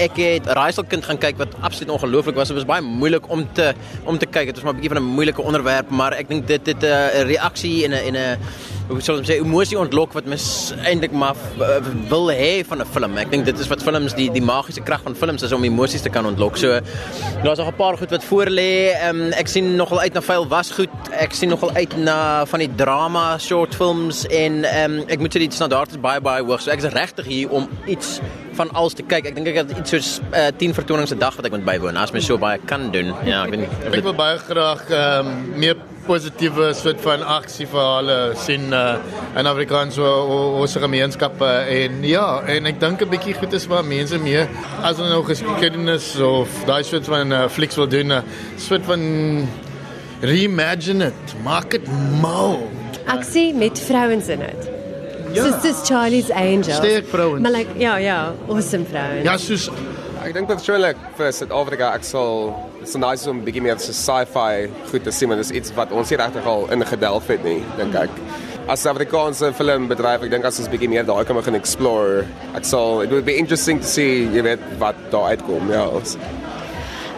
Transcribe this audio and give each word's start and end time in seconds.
ek 0.00 0.18
het 0.18 0.46
Raaiselkind 0.46 1.04
gaan 1.04 1.18
kyk 1.18 1.38
wat 1.38 1.54
absoluut 1.60 1.92
ongelooflik 1.94 2.34
was. 2.34 2.48
Dit 2.48 2.56
was 2.56 2.66
baie 2.68 2.82
moeilik 2.82 3.30
om 3.30 3.46
te 3.52 3.72
om 4.04 4.18
te 4.18 4.26
kyk. 4.26 4.46
Dit 4.46 4.54
was 4.54 4.64
maar 4.64 4.72
'n 4.74 4.80
bietjie 4.80 4.94
van 4.94 5.02
'n 5.02 5.14
moeilike 5.14 5.42
onderwerp, 5.42 5.90
maar 5.90 6.12
ek 6.12 6.28
dink 6.28 6.46
dit 6.46 6.66
het 6.66 6.82
'n 6.82 6.86
uh, 6.86 7.22
reaksie 7.22 7.84
en 7.84 7.90
'n 7.90 8.14
en 8.14 8.16
'n 8.16 8.38
hoe 8.88 9.00
sou 9.00 9.16
ek 9.16 9.24
sê 9.24 9.38
emosie 9.40 9.78
ontlok 9.80 10.12
wat 10.12 10.26
mens 10.28 10.74
eintlik 10.84 11.12
maar 11.16 11.36
uh, 11.56 11.78
wil 12.10 12.28
hê 12.28 12.64
van 12.68 12.82
'n 12.82 12.86
film. 12.92 13.16
Ek 13.16 13.30
dink 13.30 13.44
dit 13.44 13.58
is 13.58 13.68
wat 13.68 13.82
films 13.82 14.14
die 14.14 14.30
die 14.30 14.42
magiese 14.42 14.82
krag 14.82 15.00
van 15.02 15.14
films 15.14 15.42
is 15.42 15.52
om 15.52 15.64
emosies 15.64 16.02
te 16.02 16.10
kan 16.10 16.26
ontlok. 16.26 16.56
So 16.56 16.80
daar's 17.42 17.58
nog 17.58 17.68
'n 17.68 17.76
paar 17.76 17.96
goed 17.96 18.10
wat 18.10 18.24
voor 18.24 18.46
lê. 18.46 18.92
Um, 19.08 19.32
ek 19.32 19.48
sien 19.48 19.76
nogal 19.76 20.00
uit 20.00 20.12
na 20.12 20.20
veel 20.20 20.48
was 20.48 20.70
goed. 20.70 20.90
Ek 21.10 21.32
sien 21.32 21.48
nogal 21.48 21.70
uit 21.72 21.96
na 21.96 22.44
van 22.46 22.58
die 22.58 22.74
drama 22.74 23.38
short 23.38 23.74
films 23.74 24.26
en 24.26 24.64
um, 24.64 25.04
ek 25.08 25.18
moet 25.18 25.34
sê 25.34 25.38
die 25.38 25.50
standaard 25.50 25.90
is 25.90 26.00
baie 26.00 26.20
baie 26.20 26.42
hoog. 26.44 26.60
So 26.60 26.70
ek 26.70 26.82
is 26.82 26.92
regtig 26.92 27.26
hier 27.26 27.50
om 27.50 27.68
iets 27.86 28.20
van 28.54 28.70
alles 28.72 28.94
te 28.94 29.02
kyk. 29.02 29.30
Ek 29.30 29.34
dink 29.38 29.48
ek 29.52 29.62
het 29.62 29.72
iets 29.78 29.90
soos 29.90 30.10
uh, 30.32 30.50
10 30.56 30.74
vertonings 30.74 31.14
'n 31.14 31.18
dag 31.18 31.36
wat 31.36 31.46
ek 31.46 31.56
moet 31.56 31.64
bywoon. 31.64 31.96
As 31.96 32.12
mens 32.12 32.26
so 32.26 32.38
baie 32.38 32.58
kan 32.66 32.90
doen. 32.90 33.14
Ja, 33.24 33.44
ek 33.44 33.50
weet 33.50 33.66
nie. 33.66 33.72
Ek 33.90 34.04
wil 34.04 34.14
baie 34.14 34.38
graag 34.38 34.88
ehm 34.90 35.26
um, 35.26 35.58
meer 35.58 35.76
positiewe 36.04 36.72
soort 36.76 37.00
van 37.00 37.22
aksieverhale 37.22 38.34
sien 38.36 38.72
uh, 38.76 38.98
in 39.38 39.48
Afrikaans 39.48 39.96
oor 39.98 40.60
ons 40.60 40.76
gemeenskappe 40.76 41.48
en 41.78 42.04
ja, 42.04 42.26
en 42.56 42.68
ek 42.68 42.80
dink 42.80 43.02
'n 43.02 43.08
bietjie 43.08 43.36
goed 43.38 43.56
is 43.56 43.66
waar 43.70 43.84
mense 43.84 44.18
meer 44.18 44.48
as 44.82 45.00
hulle 45.00 45.08
nou 45.08 45.24
geskiedenis 45.24 46.14
of 46.20 46.48
daai 46.68 46.82
soort 46.84 47.08
van 47.08 47.32
uh, 47.32 47.48
flieks 47.48 47.80
wil 47.80 47.88
doen, 47.88 48.12
'n 48.12 48.22
soort 48.56 48.84
van 48.84 49.48
reimagine 50.20 51.08
it, 51.12 51.34
maak 51.44 51.70
dit 51.70 51.88
mal. 52.20 52.60
Aksie 53.06 53.54
met 53.54 53.80
vrouens 53.80 54.28
in 54.28 54.40
dit. 54.40 54.73
Ja. 55.34 55.44
Soos 55.44 55.62
dis 55.62 55.82
Charlie's 55.88 56.30
Angels. 56.30 56.78
Sterk 56.78 57.08
vrouens. 57.10 57.42
Maar 57.42 57.52
like 57.52 57.78
ja, 57.80 57.96
ja, 57.98 58.32
awesome 58.48 58.86
vrouens. 58.86 59.24
Ja, 59.26 59.36
soos 59.36 59.70
Ek 60.24 60.32
dink 60.32 60.48
persoonlik 60.48 60.96
vir 61.18 61.34
Suid-Afrika 61.36 61.90
ek 61.98 62.04
sal 62.08 62.46
dit 62.78 62.86
is 62.88 62.94
nice 62.96 63.28
om 63.28 63.42
'n 63.42 63.44
bietjie 63.44 63.60
meer 63.60 63.76
so 63.78 63.92
sci-fi 63.92 64.70
goed 64.90 65.04
te 65.04 65.12
sien 65.12 65.28
want 65.28 65.42
dit 65.42 65.50
is 65.50 65.56
iets 65.58 65.74
wat 65.76 65.92
ons 65.92 66.10
nie 66.10 66.16
regtig 66.16 66.46
al 66.46 66.64
ingedelf 66.72 67.28
het 67.28 67.44
nie, 67.44 67.60
dink 67.76 67.94
ek. 67.94 68.08
As 68.66 68.86
Afrikaanse 68.86 69.52
filmbedryf, 69.52 70.22
ek 70.24 70.30
dink 70.30 70.44
as 70.48 70.58
ons 70.58 70.68
bietjie 70.72 70.88
meer 70.88 71.04
daai 71.04 71.24
kan 71.28 71.36
begin 71.36 71.54
explore, 71.54 72.24
ek 72.56 72.64
sal 72.64 73.02
it 73.02 73.10
would 73.10 73.26
be 73.26 73.36
interesting 73.36 73.80
to 73.80 73.86
see 73.86 74.24
jy 74.32 74.42
weet 74.42 74.64
wat 74.78 74.96
daar 75.12 75.36
uitkom. 75.36 75.68
Ja. 75.70 75.90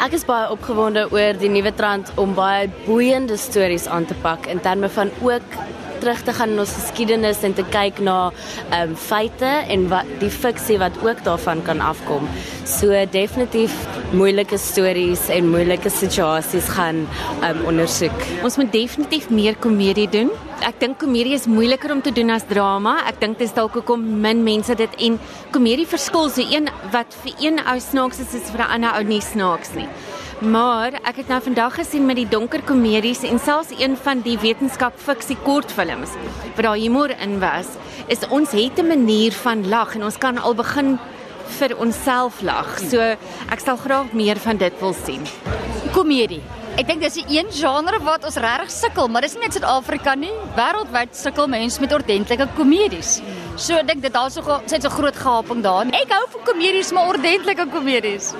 Ek 0.00 0.12
is 0.12 0.24
baie 0.24 0.48
opgewonde 0.48 1.04
oor 1.12 1.36
die 1.36 1.48
nuwe 1.48 1.74
trend 1.76 2.10
om 2.16 2.32
baie 2.34 2.70
boeiende 2.86 3.36
stories 3.36 3.86
aan 3.86 4.06
te 4.06 4.14
pak 4.22 4.46
in 4.46 4.60
terme 4.60 4.88
van 4.88 5.10
ook 5.20 5.60
terug 6.04 6.20
te 6.26 6.34
gaan 6.36 6.52
in 6.52 6.60
ons 6.60 6.72
geskiedenis 6.76 7.40
en 7.48 7.54
te 7.56 7.64
kyk 7.72 8.02
na 8.04 8.16
ehm 8.28 8.90
um, 8.92 8.96
feite 9.00 9.50
en 9.72 9.86
wat 9.92 10.08
die 10.20 10.30
fiksie 10.32 10.76
wat 10.82 10.98
ook 11.04 11.22
daarvan 11.24 11.62
kan 11.64 11.80
afkom. 11.80 12.28
So 12.68 12.92
definitief 13.12 13.72
moeilike 14.12 14.58
stories 14.60 15.28
en 15.32 15.48
moeilike 15.54 15.90
situasies 15.90 16.68
gaan 16.76 17.06
ehm 17.40 17.62
um, 17.62 17.64
ondersoek. 17.72 18.26
Ons 18.44 18.58
moet 18.60 18.72
definitief 18.72 19.30
meer 19.30 19.56
komedie 19.56 20.08
doen. 20.12 20.32
Ek 20.64 20.76
dink 20.80 21.00
komedie 21.00 21.34
is 21.38 21.48
moeiliker 21.50 21.92
om 21.92 22.02
te 22.04 22.12
doen 22.12 22.30
as 22.36 22.44
drama. 22.48 22.98
Ek 23.08 23.20
dink 23.20 23.38
dit 23.40 23.48
is 23.48 23.56
dalk 23.56 23.74
hoekom 23.80 24.04
min 24.20 24.44
mense 24.44 24.76
dit 24.76 25.00
en 25.08 25.18
komedie 25.56 25.88
verskil 25.88 26.28
so 26.28 26.44
een 26.44 26.68
wat 26.92 27.16
vir 27.24 27.48
een 27.48 27.64
ou 27.64 27.78
snaaks 27.80 28.20
is, 28.20 28.36
is 28.42 28.52
vir 28.52 28.64
'n 28.66 28.72
ander 28.76 28.92
ou 29.00 29.04
nie 29.04 29.20
snaaks 29.20 29.74
nie. 29.74 29.88
Maar 30.44 30.98
ek 31.08 31.22
het 31.22 31.30
nou 31.32 31.38
vandag 31.40 31.78
gesien 31.78 32.04
met 32.04 32.18
die 32.20 32.28
donker 32.28 32.60
komedies 32.68 33.22
en 33.24 33.38
selfs 33.40 33.70
een 33.78 33.94
van 33.96 34.20
die 34.20 34.34
wetenskap 34.42 34.98
fiksie 35.00 35.36
kortfilms 35.40 36.12
wat 36.56 36.62
daar 36.66 36.76
humor 36.76 37.14
in 37.24 37.38
was, 37.40 37.70
is 38.12 38.26
ons 38.28 38.52
het 38.52 38.78
'n 38.78 38.86
manier 38.86 39.32
van 39.32 39.68
lag 39.68 39.94
en 39.94 40.04
ons 40.04 40.18
kan 40.18 40.38
al 40.38 40.54
begin 40.54 40.98
vir 41.58 41.76
onsself 41.78 42.42
lag. 42.42 42.78
So 42.78 43.00
ek 43.00 43.60
sal 43.64 43.76
graag 43.76 44.12
meer 44.12 44.36
van 44.36 44.56
dit 44.56 44.72
wil 44.80 44.92
sien. 44.92 45.22
komedie. 45.92 46.42
Ek 46.74 46.86
dink 46.86 47.00
dis 47.00 47.14
die 47.14 47.38
een 47.38 47.46
genre 47.50 48.00
wat 48.02 48.24
ons 48.24 48.36
regtig 48.36 48.70
sukkel, 48.70 49.08
maar 49.08 49.22
dis 49.22 49.34
nie 49.34 49.44
net 49.44 49.52
Suid-Afrika 49.52 50.14
nie. 50.14 50.32
Wêreldwyd 50.56 51.14
sukkel 51.14 51.46
mense 51.46 51.80
met 51.80 51.92
ordentlike 51.92 52.48
komedies. 52.56 53.20
So 53.54 53.76
ek 53.78 53.86
dink 53.86 54.02
dit 54.02 54.10
daar's 54.10 54.34
so 54.34 54.56
sit 54.66 54.82
so 54.82 54.90
groot 54.90 55.14
gaping 55.14 55.60
daar. 55.62 55.86
Ek 55.94 56.10
hou 56.10 56.24
van 56.32 56.42
komedies, 56.48 56.90
maar 56.90 57.12
ordentlike 57.12 57.68
komedies. 57.70 58.32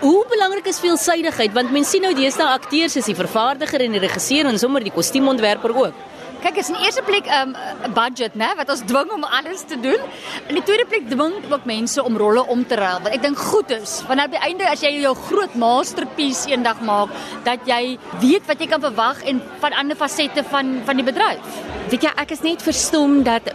Hoe 0.00 0.20
belangrik 0.30 0.68
is 0.70 0.78
veelsidigheid 0.80 1.56
want 1.56 1.74
mense 1.74 1.90
sien 1.90 2.06
nou 2.06 2.12
deesdae 2.14 2.46
akteurs 2.54 2.94
is 2.96 3.10
die 3.10 3.16
vervaardiger 3.18 3.82
en 3.82 3.98
die 3.98 4.02
regisseur 4.04 4.46
en 4.46 4.60
sommer 4.62 4.86
die 4.86 4.94
kostuumontwerper 4.94 5.74
ook. 5.74 6.06
Kyk, 6.40 6.56
is 6.62 6.70
in 6.70 6.78
die 6.78 6.86
eerste 6.86 7.02
plek 7.04 7.26
'n 7.26 7.50
um, 7.50 7.92
budget, 7.92 8.38
né, 8.38 8.48
wat 8.56 8.70
ons 8.70 8.80
dwing 8.86 9.10
om 9.12 9.24
alles 9.24 9.66
te 9.66 9.76
doen. 9.76 10.00
In 10.48 10.54
die 10.54 10.62
tweede 10.62 10.86
plek 10.86 11.10
dwing 11.10 11.34
ook 11.50 11.66
mense 11.66 12.00
om 12.02 12.16
rolle 12.16 12.46
om 12.46 12.64
te 12.64 12.78
ruil. 12.78 13.02
Wat 13.02 13.12
ek 13.12 13.22
dink 13.22 13.36
goed 13.36 13.70
is, 13.70 14.00
want 14.08 14.20
aan 14.20 14.30
die 14.30 14.40
einde 14.40 14.64
as 14.70 14.80
jy 14.80 15.02
jou 15.02 15.14
groot 15.26 15.54
masterpiece 15.54 16.48
eendag 16.48 16.80
maak, 16.80 17.10
dat 17.44 17.66
jy 17.66 17.98
weet 18.22 18.46
wat 18.46 18.60
jy 18.60 18.70
kan 18.70 18.80
verwag 18.80 19.20
en 19.26 19.42
van 19.60 19.72
ander 19.72 19.96
fasette 19.96 20.44
van 20.44 20.80
van 20.86 20.96
die 20.96 21.04
bedryf. 21.04 21.60
Weet 21.90 22.02
jy, 22.02 22.12
ek 22.16 22.30
is 22.30 22.40
net 22.40 22.62
verstom 22.62 23.22
dat 23.22 23.52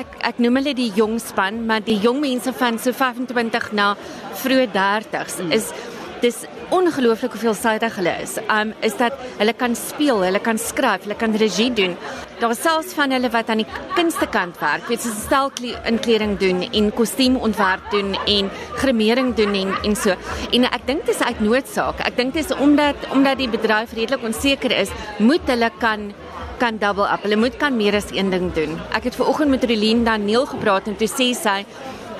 ek 0.00 0.18
ek 0.32 0.42
noem 0.42 0.60
hulle 0.60 0.74
die 0.76 0.90
jong 0.96 1.18
span, 1.22 1.64
maar 1.68 1.84
die 1.84 1.98
jong 2.00 2.20
mense 2.22 2.52
van 2.56 2.78
so 2.78 2.92
25 2.96 3.72
na 3.78 3.94
vroeë 4.42 4.68
30s 4.74 5.40
is 5.56 5.72
dis 6.20 6.42
ongelooflik 6.70 7.32
hoeveel 7.34 7.54
suidig 7.56 7.94
hulle 7.98 8.12
is. 8.22 8.36
Um 8.52 8.72
is 8.86 8.96
dat 9.00 9.16
hulle 9.40 9.54
kan 9.56 9.74
speel, 9.78 10.20
hulle 10.26 10.40
kan 10.44 10.58
skryf, 10.60 11.06
hulle 11.06 11.16
kan 11.18 11.34
regie 11.40 11.70
doen. 11.74 11.96
Daar 12.40 12.52
is 12.54 12.62
selfs 12.62 12.92
van 12.96 13.12
hulle 13.14 13.30
wat 13.32 13.50
aan 13.50 13.62
die 13.62 13.68
kunste 13.96 14.28
kant 14.30 14.60
werk, 14.60 14.86
weet 14.88 15.02
soos 15.04 15.24
stel 15.24 15.50
inkleding 15.88 16.36
doen 16.40 16.62
en 16.68 16.90
kostuumontwerp 16.96 17.90
doen 17.94 18.14
en 18.26 18.50
grimering 18.82 19.34
doen 19.36 19.56
en 19.62 19.74
en 19.84 19.96
so. 19.96 20.16
En 20.52 20.68
ek 20.70 20.86
dink 20.86 21.06
dit 21.06 21.14
is 21.14 21.22
uit 21.22 21.40
noodsaak. 21.40 22.04
Ek 22.06 22.16
dink 22.16 22.36
dit 22.36 22.44
is 22.44 22.56
omdat 22.56 23.08
omdat 23.10 23.40
die 23.40 23.50
bedryf 23.50 23.96
redelik 23.96 24.24
onseker 24.24 24.76
is, 24.76 24.92
moet 25.18 25.48
hulle 25.48 25.70
kan 25.80 26.12
kan 26.60 26.78
double 26.78 27.08
up. 27.08 27.24
Hulle 27.24 27.38
moet 27.40 27.56
kan 27.60 27.76
meer 27.76 27.96
as 27.96 28.10
een 28.12 28.30
ding 28.32 28.50
doen. 28.56 28.76
Ek 28.96 29.08
het 29.08 29.16
ver 29.16 29.30
oggend 29.32 29.50
met 29.50 29.64
Relien 29.64 30.04
Daniel 30.04 30.46
gepraat 30.50 30.90
en 30.90 30.98
toe 31.00 31.08
sê 31.08 31.32
sy 31.36 31.64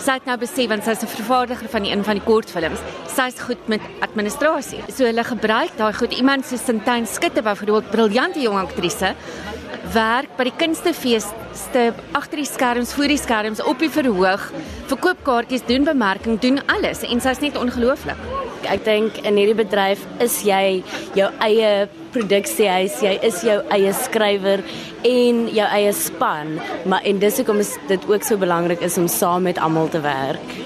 sy 0.00 0.14
het 0.16 0.24
nou 0.24 0.38
besef 0.40 0.68
want 0.70 0.84
sy 0.84 0.94
is 0.96 1.02
'n 1.04 1.12
vervaardiger 1.12 1.68
van 1.68 1.82
die 1.82 1.92
een 1.92 2.04
van 2.04 2.16
die 2.16 2.24
kortfilms. 2.24 2.80
Sy's 3.06 3.40
goed 3.40 3.68
met 3.68 3.80
administrasie. 4.00 4.80
So 4.88 5.04
hulle 5.04 5.24
gebruik 5.24 5.76
daai 5.76 5.92
goed. 5.92 6.12
Iemand 6.12 6.46
soos 6.46 6.64
Sintyn 6.64 7.06
Skutte 7.06 7.42
byvoorbeeld, 7.42 7.90
briljante 7.90 8.40
jong 8.40 8.58
aktrise 8.58 9.14
werk 9.92 10.36
by 10.36 10.44
die 10.44 10.56
kunstefeeste 10.56 11.94
agter 12.12 12.36
die 12.36 12.46
skerms, 12.46 12.92
voor 12.92 13.08
die 13.08 13.18
skerms, 13.18 13.62
op 13.62 13.78
die 13.78 13.90
verhoog, 13.90 14.50
verkoop 14.86 15.24
kaartjies, 15.24 15.66
doen 15.66 15.84
bemarking, 15.84 16.38
doen 16.40 16.60
alles 16.66 17.02
en 17.02 17.20
sy's 17.20 17.40
net 17.40 17.58
ongelooflik. 17.58 18.39
Ek 18.68 18.84
dink 18.84 19.20
in 19.24 19.38
hierdie 19.40 19.56
bedryf 19.56 20.02
is 20.20 20.40
jy 20.44 20.82
jou 21.16 21.28
eie 21.46 21.88
produksiehuis, 22.12 22.98
jy 23.04 23.14
is 23.26 23.40
jou 23.46 23.60
eie 23.72 23.92
skrywer 23.96 24.62
en 25.06 25.46
jou 25.54 25.68
eie 25.78 25.92
span, 25.96 26.58
maar 26.84 27.06
en 27.06 27.22
dis 27.22 27.40
hoekom 27.40 27.62
is 27.62 27.76
dit 27.88 28.08
ook 28.10 28.26
so 28.26 28.40
belangrik 28.40 28.82
is 28.82 28.98
om 29.00 29.08
saam 29.08 29.46
met 29.48 29.58
almal 29.58 29.88
te 29.88 30.02
werk. 30.04 30.56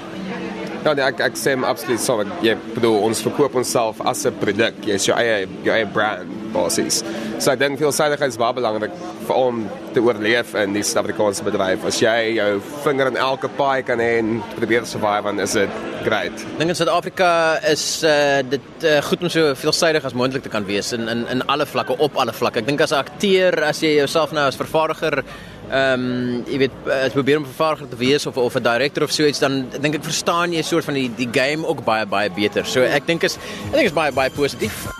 Ja, 0.84 0.93
nee, 0.93 1.04
ek 1.04 1.21
ek 1.25 1.38
sê 1.41 1.54
absoluut 1.65 2.00
so. 2.03 2.21
Ek 2.21 2.33
jy 2.44 2.56
bedoel 2.75 2.99
ons 3.06 3.22
verkoop 3.25 3.54
onsself 3.56 4.03
as 4.04 4.27
'n 4.27 4.34
produk. 4.41 4.75
Jy's 4.84 5.06
jou 5.06 5.16
eie 5.16 5.47
jou 5.65 5.72
eie 5.72 5.87
brand 5.87 6.34
basies. 6.54 7.03
So 7.38 7.53
ek 7.53 7.60
dink 7.62 7.81
veelsidigheid 7.82 8.34
is 8.34 8.41
baie 8.41 8.56
belangrik 8.56 8.94
vir 9.26 9.38
om 9.38 9.65
te 9.94 10.03
oorleef 10.03 10.54
in 10.59 10.75
die 10.76 10.82
Suid-Afrikaanse 10.87 11.47
bedryf. 11.47 11.87
As 11.91 12.00
jy 12.03 12.37
jou 12.38 12.50
vinger 12.84 13.12
in 13.12 13.20
elke 13.20 13.50
paai 13.59 13.84
kan 13.87 14.03
hê 14.03 14.19
en 14.22 14.38
probeer 14.56 14.87
survive, 14.88 15.26
dan 15.31 15.44
is 15.44 15.56
dit 15.59 15.81
great. 16.04 16.44
Dink 16.59 16.75
in 16.75 16.78
Suid-Afrika 16.78 17.31
is 17.70 17.87
uh, 18.06 18.42
dit 18.48 18.87
uh, 18.87 18.98
goed 19.09 19.25
om 19.25 19.32
so 19.32 19.54
veelsidig 19.59 20.04
as 20.04 20.16
moontlik 20.19 20.47
te 20.47 20.53
kan 20.53 20.66
wees 20.69 20.92
in 20.97 21.09
in 21.09 21.26
in 21.32 21.44
alle 21.53 21.66
vlakke 21.66 21.98
op 21.98 22.16
alle 22.20 22.34
vlakke. 22.37 22.62
Ek 22.62 22.71
dink 22.71 22.84
as 22.84 22.92
'n 22.92 23.03
akteur, 23.03 23.62
as 23.65 23.83
jy 23.83 23.97
jouself 23.98 24.33
nou 24.33 24.47
as 24.48 24.60
vervaardiger 24.60 25.24
ehm 25.71 26.00
um, 26.00 26.42
jy 26.45 26.59
weet 26.60 26.74
as 26.92 27.15
probeer 27.16 27.39
om 27.41 27.47
vervaardiger 27.48 27.89
te 27.89 27.97
wees 27.97 28.27
of 28.27 28.36
of 28.36 28.57
'n 28.57 28.62
director 28.62 29.03
of 29.03 29.12
so 29.12 29.24
iets 29.24 29.39
dan 29.39 29.66
dink 29.80 29.95
ek 29.95 30.04
verstaan 30.04 30.53
jy 30.53 30.60
'n 30.60 30.65
soort 30.65 30.84
van 30.84 30.95
die 30.95 31.10
die 31.16 31.28
game 31.33 31.66
ook 31.66 31.84
baie 31.84 32.07
baie 32.07 32.30
beter. 32.30 32.66
So 32.66 32.83
ek 32.83 33.07
dink 33.07 33.22
is 33.22 33.36
ek 33.71 33.72
dink 33.72 33.86
is 33.86 33.92
baie 33.92 34.12
baie 34.12 34.30
positief. 34.30 34.94